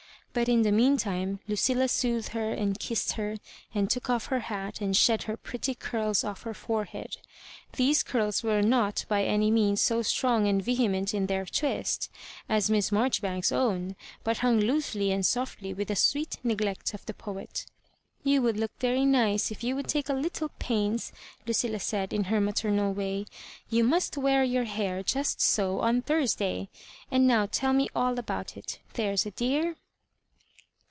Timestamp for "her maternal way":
22.31-23.25